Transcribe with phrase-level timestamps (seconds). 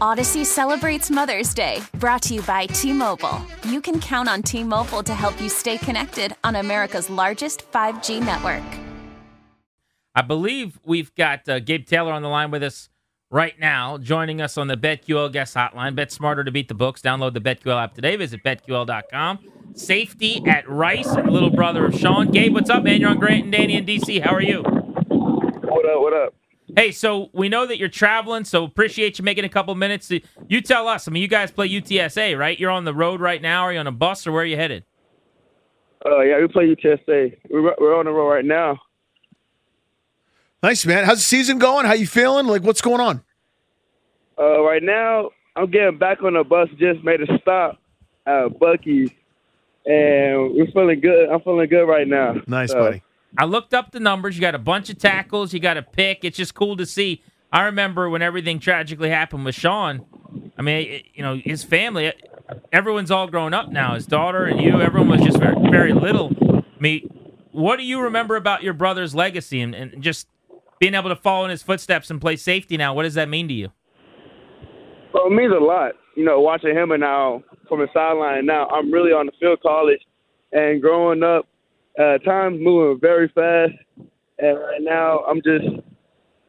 [0.00, 3.40] Audacy celebrates Mother's Day, brought to you by T Mobile.
[3.64, 8.20] You can count on T Mobile to help you stay connected on America's largest 5G
[8.24, 8.64] network.
[10.14, 12.88] I believe we've got uh, Gabe Taylor on the line with us
[13.30, 15.94] right now, joining us on the BetQL guest hotline.
[15.94, 17.00] Bet smarter to beat the books.
[17.00, 18.16] Download the BetQL app today.
[18.16, 19.38] Visit betql.com.
[19.74, 22.30] Safety at Rice, little brother of Sean.
[22.30, 23.00] Gabe, what's up, man?
[23.00, 24.20] You're on Grant and Danny in DC.
[24.20, 24.62] How are you?
[24.62, 26.00] What up?
[26.00, 26.34] What up?
[26.80, 30.10] Hey, so we know that you're traveling, so appreciate you making a couple minutes.
[30.48, 31.06] You tell us.
[31.06, 32.58] I mean, you guys play UTSA, right?
[32.58, 33.64] You're on the road right now.
[33.64, 34.84] Are you on a bus or where are you headed?
[36.06, 37.36] Uh, yeah, we play UTSA.
[37.50, 38.78] We're, we're on the road right now.
[40.62, 41.04] Nice, man.
[41.04, 41.84] How's the season going?
[41.84, 42.46] How you feeling?
[42.46, 43.22] Like, what's going on?
[44.38, 46.70] Uh, right now, I'm getting back on the bus.
[46.78, 47.78] Just made a stop
[48.24, 49.10] at Buc-ee's,
[49.84, 51.28] and we're feeling good.
[51.28, 52.36] I'm feeling good right now.
[52.46, 53.02] Nice, So, buddy.
[53.38, 54.36] I looked up the numbers.
[54.36, 55.52] You got a bunch of tackles.
[55.52, 56.24] You got a pick.
[56.24, 57.22] It's just cool to see.
[57.52, 60.04] I remember when everything tragically happened with Sean.
[60.56, 62.12] I mean, you know, his family.
[62.72, 63.94] Everyone's all grown up now.
[63.94, 64.80] His daughter and you.
[64.80, 66.32] Everyone was just very, very little.
[66.54, 67.08] I mean,
[67.52, 70.28] what do you remember about your brother's legacy and, and just
[70.78, 72.94] being able to follow in his footsteps and play safety now?
[72.94, 73.68] What does that mean to you?
[75.12, 75.92] Well, it means a lot.
[76.16, 78.46] You know, watching him and now from the sideline.
[78.46, 80.00] Now I'm really on the field college,
[80.52, 81.46] and growing up,
[82.00, 83.74] uh, time's moving very fast,
[84.38, 85.66] and right now I'm just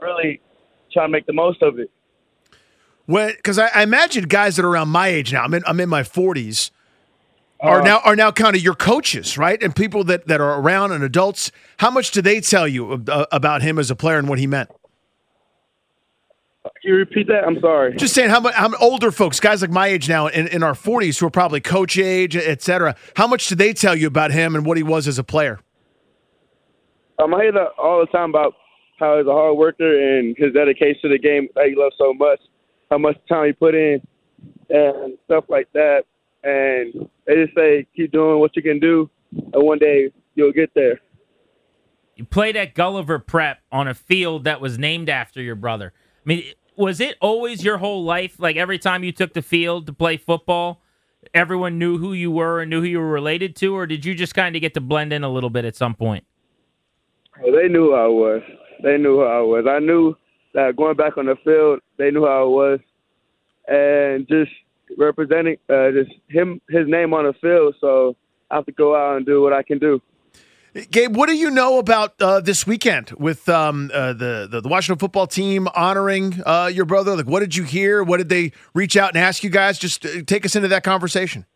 [0.00, 0.40] really
[0.92, 1.90] trying to make the most of it.
[3.06, 5.42] When because I, I imagine guys that are around my age now.
[5.42, 6.70] I'm in I'm in my 40s.
[7.60, 9.60] Are Uh, now are now kind of your coaches, right?
[9.62, 11.50] And people that, that are around and adults.
[11.78, 14.46] How much do they tell you uh, about him as a player and what he
[14.46, 14.70] meant?
[16.88, 17.44] Can you repeat that?
[17.44, 17.94] I'm sorry.
[17.96, 18.54] Just saying, how much?
[18.54, 21.30] How many older folks, guys like my age now, in, in our 40s, who are
[21.30, 22.96] probably coach age, et cetera.
[23.14, 25.60] How much do they tell you about him and what he was as a player?
[27.18, 28.54] Um, I hear that all the time about
[28.98, 32.14] how he's a hard worker and his dedication to the game that he loves so
[32.14, 32.40] much,
[32.90, 34.00] how much time he put in,
[34.70, 36.04] and stuff like that.
[36.42, 40.72] And they just say, keep doing what you can do, and one day you'll get
[40.74, 41.02] there.
[42.16, 45.92] You played at Gulliver Prep on a field that was named after your brother.
[45.94, 46.44] I mean,
[46.78, 48.36] was it always your whole life?
[48.38, 50.80] Like every time you took the field to play football,
[51.34, 54.14] everyone knew who you were and knew who you were related to, or did you
[54.14, 56.24] just kind of get to blend in a little bit at some point?
[57.42, 58.42] Well, they knew who I was.
[58.82, 59.66] They knew who I was.
[59.68, 60.14] I knew
[60.54, 62.80] that going back on the field, they knew who I was,
[63.66, 64.50] and just
[64.96, 67.74] representing uh, just him, his name on the field.
[67.80, 68.16] So
[68.50, 70.00] I have to go out and do what I can do.
[70.90, 74.98] Gabe, what do you know about uh, this weekend with um, uh, the, the Washington
[74.98, 77.16] football team honoring uh, your brother?
[77.16, 78.02] Like, what did you hear?
[78.02, 79.78] What did they reach out and ask you guys?
[79.78, 81.46] Just uh, take us into that conversation.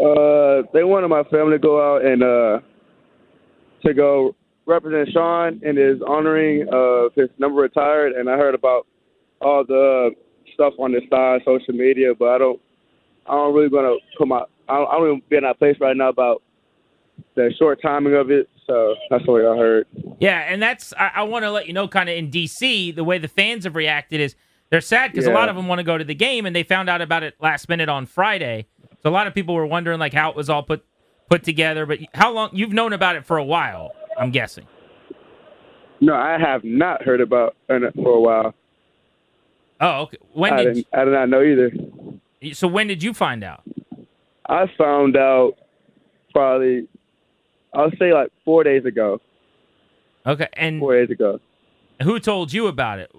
[0.00, 2.60] Uh, they wanted my family to go out and uh,
[3.84, 4.34] to go
[4.66, 8.12] represent Sean in his honoring of his number retired.
[8.12, 8.86] And I heard about
[9.42, 10.10] all the
[10.54, 12.60] stuff on the side, social media, but I don't,
[13.26, 15.76] I don't really gonna put my, I don't, I don't even be in that place
[15.80, 16.42] right now about
[17.34, 18.48] the short timing of it.
[18.66, 19.86] So that's what I heard.
[20.20, 23.04] Yeah, and that's I, I want to let you know, kind of in DC, the
[23.04, 24.36] way the fans have reacted is
[24.70, 26.62] they're sad because a lot of them want to go to the game, and they
[26.62, 28.66] found out about it last minute on Friday.
[29.02, 30.84] So a lot of people were wondering like how it was all put
[31.28, 31.84] put together.
[31.86, 33.92] But how long you've known about it for a while?
[34.18, 34.66] I'm guessing.
[36.00, 38.54] No, I have not heard about it for a while.
[39.80, 40.18] Oh, okay.
[40.32, 41.72] When I did didn't, I did not know either.
[42.54, 42.66] so?
[42.68, 43.62] When did you find out?
[44.48, 45.54] I found out
[46.32, 46.88] probably,
[47.74, 49.20] I'll say like four days ago.
[50.26, 51.40] Okay, and Four days ago.
[52.02, 53.14] who told you about it?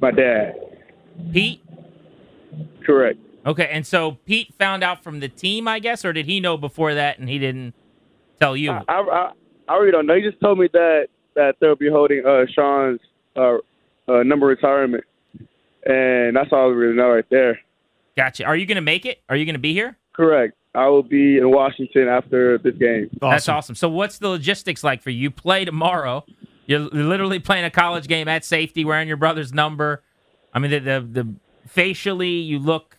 [0.00, 0.54] My dad.
[1.32, 1.62] Pete.
[2.84, 3.18] Correct.
[3.44, 6.56] Okay, and so Pete found out from the team, I guess, or did he know
[6.56, 7.74] before that and he didn't
[8.38, 8.70] tell you?
[8.70, 9.32] I, I
[9.68, 10.14] I really don't know.
[10.14, 13.00] He just told me that that they'll be holding uh Sean's
[13.34, 13.56] uh,
[14.06, 15.04] uh number retirement,
[15.84, 17.58] and that's all I really know right there.
[18.16, 18.44] Gotcha.
[18.44, 19.22] Are you going to make it?
[19.28, 19.96] Are you going to be here?
[20.12, 20.54] Correct.
[20.74, 23.10] I will be in Washington after this game.
[23.20, 23.74] That's awesome.
[23.74, 25.18] So, what's the logistics like for you?
[25.18, 26.24] You play tomorrow.
[26.66, 30.02] You're literally playing a college game at safety, wearing your brother's number.
[30.54, 31.34] I mean, the the, the
[31.66, 32.96] facially you look.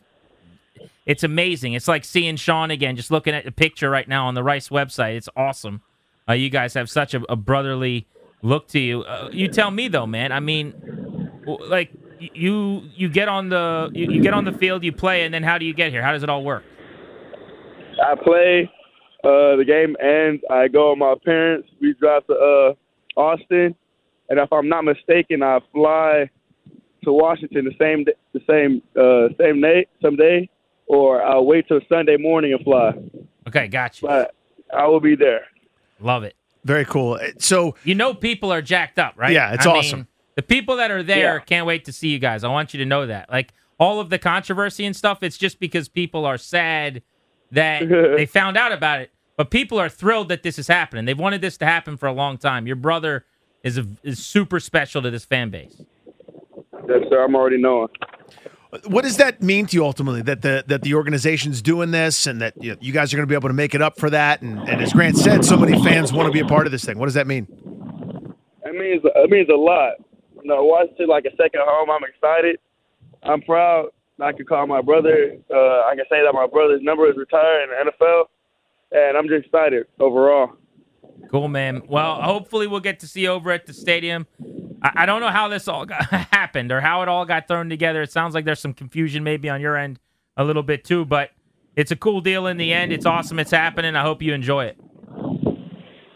[1.05, 1.73] It's amazing.
[1.73, 2.95] It's like seeing Sean again.
[2.95, 5.81] Just looking at the picture right now on the Rice website, it's awesome.
[6.29, 8.07] Uh, you guys have such a, a brotherly
[8.41, 9.01] look to you.
[9.03, 10.31] Uh, you tell me though, man.
[10.31, 14.91] I mean, like you you get on the you, you get on the field, you
[14.91, 16.01] play, and then how do you get here?
[16.01, 16.63] How does it all work?
[18.03, 18.69] I play.
[19.23, 20.43] Uh, the game ends.
[20.51, 21.69] I go with my parents.
[21.81, 23.73] We drive to uh, Austin,
[24.29, 26.29] and if I'm not mistaken, I fly
[27.05, 30.49] to Washington the same day, the same uh, same day, someday,
[30.87, 32.91] or I'll wait till Sunday morning and fly.
[33.47, 34.09] Okay, got you.
[34.09, 34.35] But
[34.75, 35.45] I will be there.
[36.01, 36.35] Love it.
[36.65, 37.17] Very cool.
[37.39, 39.31] So You know people are jacked up, right?
[39.33, 40.07] Yeah, it's I mean, awesome.
[40.35, 41.39] the people that are there Yeah.
[41.39, 42.43] can't wait to see you guys.
[42.43, 43.29] I want you to know that.
[43.29, 47.03] Like all of the controversy and stuff, it's just because people are sad
[47.53, 49.11] that they found out about it.
[49.35, 51.05] But people are thrilled that this is happening.
[51.05, 52.67] They've wanted this to happen for a long time.
[52.67, 53.25] Your brother
[53.63, 55.81] is a, is super special to this fan base.
[56.87, 57.23] Yes, sir.
[57.23, 57.87] I'm already knowing.
[58.85, 62.41] what does that mean to you ultimately that the that the organization's doing this and
[62.41, 64.41] that you, you guys are going to be able to make it up for that
[64.41, 66.83] and, and as Grant said, so many fans want to be a part of this
[66.83, 66.99] thing.
[66.99, 67.47] What does that mean?
[68.65, 69.93] It means it means a lot.
[70.43, 71.89] You know, Washington like a second home.
[71.89, 72.59] I'm excited.
[73.23, 73.89] I'm proud.
[74.19, 75.37] I can call my brother.
[75.49, 78.25] Uh, I can say that my brother's number is retired in the NFL,
[78.91, 80.51] and I'm just excited overall.
[81.31, 81.81] Cool, man.
[81.87, 84.27] Well, hopefully we'll get to see you over at the stadium.
[84.81, 87.69] I, I don't know how this all got, happened or how it all got thrown
[87.69, 88.01] together.
[88.01, 89.99] It sounds like there's some confusion maybe on your end
[90.37, 91.31] a little bit too, but
[91.75, 92.93] it's a cool deal in the end.
[92.93, 93.39] It's awesome.
[93.39, 93.95] It's happening.
[93.95, 94.77] I hope you enjoy it.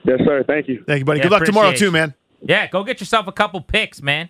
[0.03, 0.43] Yes, sir.
[0.47, 0.83] Thank you.
[0.87, 1.19] Thank you, buddy.
[1.19, 2.13] Yeah, Good luck tomorrow appreciate too, man.
[2.41, 4.29] Yeah, go get yourself a couple picks, man.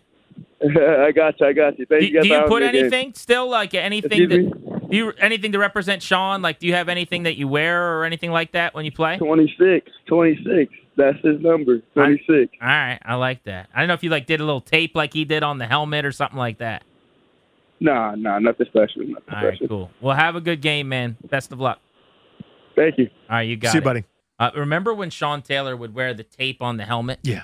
[0.63, 1.45] I got you.
[1.47, 1.85] I got you.
[1.85, 2.13] Thank Do, you.
[2.15, 2.81] guys do you put me again.
[2.85, 6.41] anything still like anything that do you anything to represent Sean?
[6.41, 9.17] Like, do you have anything that you wear or anything like that when you play?
[9.17, 9.89] 26.
[10.07, 10.73] 26.
[10.95, 11.79] That's his number.
[11.93, 12.53] 26.
[12.59, 13.69] All right, I like that.
[13.73, 15.67] I don't know if you like did a little tape like he did on the
[15.67, 16.83] helmet or something like that.
[17.79, 19.01] Nah, nah, nothing special.
[19.03, 19.67] Nothing All right, special.
[19.67, 19.91] cool.
[20.01, 21.17] Well, have a good game, man.
[21.29, 21.79] Best of luck.
[22.75, 23.09] Thank you.
[23.29, 23.83] All right, you got See you, it.
[23.83, 24.03] buddy.
[24.39, 27.19] Uh, remember when Sean Taylor would wear the tape on the helmet?
[27.23, 27.43] Yeah.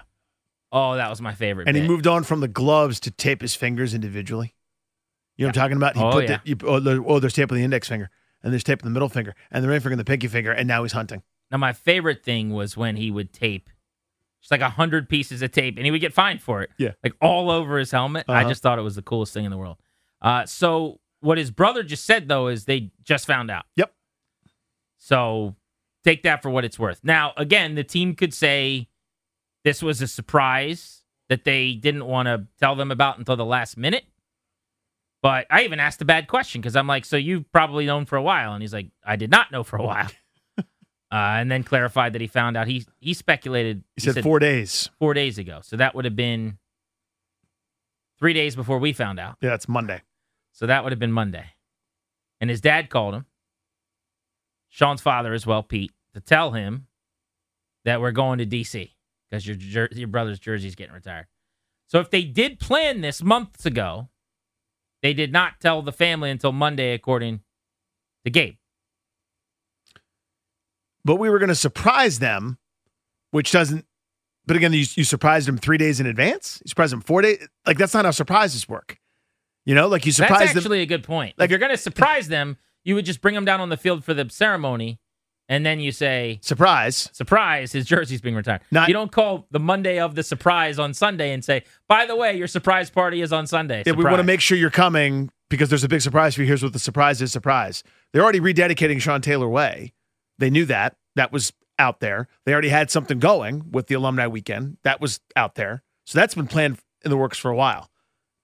[0.76, 1.68] Oh, that was my favorite.
[1.68, 4.56] And he moved on from the gloves to tape his fingers individually.
[5.38, 5.96] You know what I'm talking about?
[5.96, 6.40] He Oh, put yeah.
[6.44, 8.10] the, you, oh, there- oh, there's tape on the index finger,
[8.42, 10.52] and there's tape on the middle finger, and the ring finger and the pinky finger,
[10.52, 11.22] and now he's hunting.
[11.52, 13.70] Now, my favorite thing was when he would tape
[14.42, 16.70] just like a hundred pieces of tape, and he would get fined for it.
[16.78, 16.94] Yeah.
[17.04, 18.26] like all over his helmet.
[18.28, 18.50] I Uh-huh.
[18.50, 19.78] just thought it was the coolest thing in the world.
[20.22, 23.66] Uh, so what his brother just said though is they just found out.
[23.78, 23.94] Yep.
[24.98, 25.56] So
[26.04, 27.00] take that for what it's worth.
[27.04, 28.90] Now, again, the team could say
[29.64, 33.78] this was a surprise that they didn't want to tell them about until the last
[33.78, 34.04] minute.
[35.22, 38.18] But I even asked a bad question because I'm like, so you've probably known for
[38.18, 40.10] a while, and he's like, I did not know for a while.
[40.58, 40.64] uh,
[41.12, 42.68] and then clarified that he found out.
[42.68, 43.84] He he speculated.
[43.96, 44.90] He, said, four days.
[45.00, 46.58] four days ago, so that would have been
[48.20, 49.38] three days before we found out.
[49.42, 50.02] Yeah, it's Monday.
[50.52, 51.46] So that would have been Monday.
[52.42, 53.26] And his dad called him,
[54.68, 56.88] Sean's father as well, Pete, to tell him
[57.86, 58.92] that we're going to DC
[59.34, 61.26] because your jer- your brother's jersey's getting retired.
[61.88, 64.10] So if they did plan this months ago,
[65.02, 67.42] they did not tell the family until Monday, according
[68.26, 68.56] to Gabe.
[71.04, 72.60] But we were going to surprise them,
[73.32, 73.86] which doesn't.
[74.46, 76.62] But again, you, you surprised them three days in advance.
[76.64, 77.48] You surprised them four days.
[77.66, 79.00] Like that's not how surprises work.
[79.66, 80.58] You know, like you That's surprise them.
[80.60, 81.34] actually a good point.
[81.38, 83.78] Like- if you're going to surprise them, you would just bring them down on the
[83.78, 85.00] field for the ceremony,
[85.54, 87.10] and then you say, Surprise.
[87.14, 88.62] surprise, his jersey's being retired.
[88.72, 92.16] Not- you don't call the Monday of the surprise on Sunday and say, by the
[92.16, 93.84] way, your surprise party is on Sunday.
[93.86, 96.48] Yeah, we want to make sure you're coming because there's a big surprise for you.
[96.48, 97.32] Here's what the surprise is.
[97.32, 97.84] Surprise.
[98.12, 99.94] They're already rededicating Sean Taylor Way.
[100.40, 100.96] They knew that.
[101.16, 102.28] That was out there.
[102.46, 104.78] They already had something going with the alumni weekend.
[104.84, 105.84] That was out there.
[106.06, 107.90] So that's been planned in the works for a while.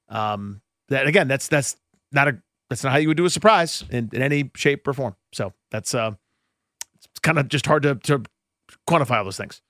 [0.09, 1.75] Um, that again, that's that's
[2.11, 4.93] not a that's not how you would do a surprise in, in any shape or
[4.93, 5.15] form.
[5.33, 6.11] So that's uh
[7.05, 8.23] it's kind of just hard to, to
[8.87, 9.61] quantify all those things.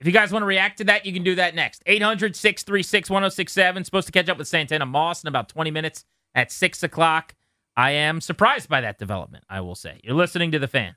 [0.00, 1.82] If you guys want to react to that, you can do that next.
[1.86, 3.84] 800 636 1067.
[3.84, 6.04] Supposed to catch up with Santana Moss in about 20 minutes
[6.34, 7.34] at 6 o'clock.
[7.76, 10.00] I am surprised by that development, I will say.
[10.02, 10.96] You're listening to The Fan.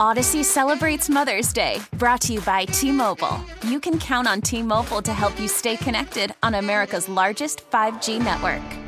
[0.00, 3.38] Audacy celebrates Mother's Day, brought to you by T Mobile.
[3.66, 8.18] You can count on T Mobile to help you stay connected on America's largest 5G
[8.22, 8.87] network.